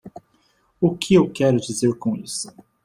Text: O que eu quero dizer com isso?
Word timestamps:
O 0.81 0.95
que 0.97 1.13
eu 1.13 1.29
quero 1.31 1.59
dizer 1.61 1.93
com 1.99 2.15
isso? 2.17 2.51